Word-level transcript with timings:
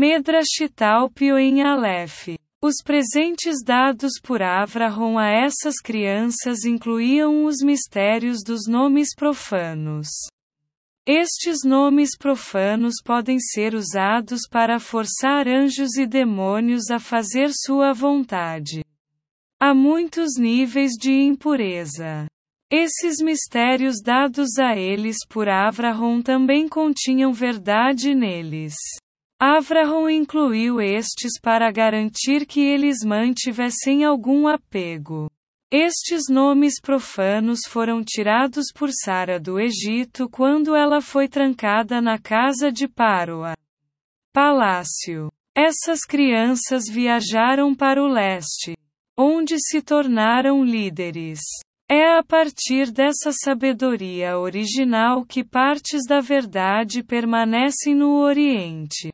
Medrash 0.00 0.70
Talpio 0.76 1.36
em 1.36 1.60
Aleph. 1.60 2.28
Os 2.62 2.76
presentes 2.84 3.64
dados 3.64 4.12
por 4.22 4.40
Avraham 4.40 5.18
a 5.18 5.26
essas 5.26 5.80
crianças 5.82 6.64
incluíam 6.64 7.44
os 7.44 7.56
mistérios 7.64 8.44
dos 8.44 8.68
nomes 8.68 9.08
profanos. 9.12 10.06
Estes 11.04 11.64
nomes 11.64 12.16
profanos 12.16 13.02
podem 13.04 13.40
ser 13.40 13.74
usados 13.74 14.42
para 14.48 14.78
forçar 14.78 15.48
anjos 15.48 15.96
e 15.96 16.06
demônios 16.06 16.90
a 16.92 17.00
fazer 17.00 17.50
sua 17.52 17.92
vontade. 17.92 18.84
Há 19.58 19.74
muitos 19.74 20.38
níveis 20.38 20.92
de 20.92 21.10
impureza. 21.10 22.28
Esses 22.70 23.20
mistérios 23.20 23.96
dados 24.00 24.60
a 24.60 24.76
eles 24.76 25.16
por 25.28 25.48
Avraham 25.48 26.22
também 26.22 26.68
continham 26.68 27.32
verdade 27.32 28.14
neles. 28.14 28.76
Avraham 29.40 30.10
incluiu 30.10 30.80
estes 30.80 31.38
para 31.40 31.70
garantir 31.70 32.44
que 32.44 32.60
eles 32.60 33.04
mantivessem 33.04 34.02
algum 34.02 34.48
apego. 34.48 35.30
Estes 35.70 36.22
nomes 36.28 36.80
profanos 36.80 37.60
foram 37.68 38.02
tirados 38.02 38.72
por 38.74 38.90
Sara 38.90 39.38
do 39.38 39.60
Egito 39.60 40.28
quando 40.28 40.74
ela 40.74 41.00
foi 41.00 41.28
trancada 41.28 42.00
na 42.00 42.18
casa 42.18 42.72
de 42.72 42.88
Paroa. 42.88 43.54
Palácio. 44.32 45.30
Essas 45.54 46.00
crianças 46.04 46.86
viajaram 46.90 47.76
para 47.76 48.02
o 48.02 48.08
leste, 48.08 48.76
onde 49.16 49.54
se 49.60 49.80
tornaram 49.80 50.64
líderes. 50.64 51.38
É 51.88 52.18
a 52.18 52.24
partir 52.24 52.90
dessa 52.90 53.30
sabedoria 53.30 54.36
original 54.36 55.24
que 55.24 55.44
partes 55.44 56.00
da 56.08 56.20
verdade 56.20 57.04
permanecem 57.04 57.94
no 57.94 58.20
Oriente. 58.20 59.12